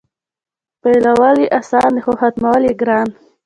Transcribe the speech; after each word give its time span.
پیلول 0.81 1.35
یې 1.43 1.47
اسان 1.59 1.89
دي 1.95 2.01
خو 2.05 2.11
ختمول 2.21 2.61
یې 2.67 2.73
ګران. 2.81 3.07